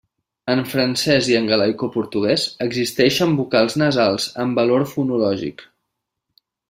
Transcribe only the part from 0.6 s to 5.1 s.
francès i en galaicoportuguès existeixen vocals nasals amb valor